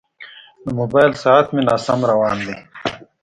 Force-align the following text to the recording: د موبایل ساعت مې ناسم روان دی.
د 0.63 0.65
موبایل 0.79 1.11
ساعت 1.23 1.47
مې 1.53 1.61
ناسم 1.67 1.99
روان 2.11 2.37
دی. 2.45 2.55